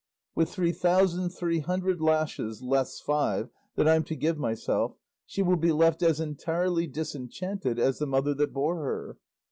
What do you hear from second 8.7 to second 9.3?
her.